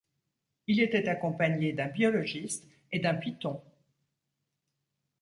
[0.65, 3.61] Il était accompagné d'un biologiste et d'un python.